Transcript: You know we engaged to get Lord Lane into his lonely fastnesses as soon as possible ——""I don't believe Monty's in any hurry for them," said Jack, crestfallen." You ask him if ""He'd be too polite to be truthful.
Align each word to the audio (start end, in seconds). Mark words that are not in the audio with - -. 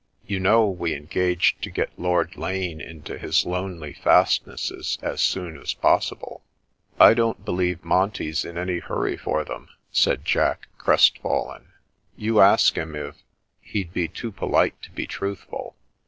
You 0.25 0.39
know 0.39 0.67
we 0.67 0.95
engaged 0.95 1.61
to 1.61 1.69
get 1.69 1.91
Lord 1.95 2.35
Lane 2.35 2.81
into 2.81 3.19
his 3.19 3.45
lonely 3.45 3.93
fastnesses 3.93 4.97
as 5.03 5.21
soon 5.21 5.59
as 5.61 5.75
possible 5.75 6.41
——""I 6.99 7.13
don't 7.13 7.45
believe 7.45 7.85
Monty's 7.85 8.43
in 8.43 8.57
any 8.57 8.79
hurry 8.79 9.15
for 9.15 9.45
them," 9.45 9.69
said 9.91 10.25
Jack, 10.25 10.69
crestfallen." 10.79 11.73
You 12.17 12.39
ask 12.39 12.75
him 12.75 12.95
if 12.95 13.17
""He'd 13.61 13.93
be 13.93 14.07
too 14.07 14.31
polite 14.31 14.81
to 14.81 14.89
be 14.91 15.05
truthful. 15.05 15.75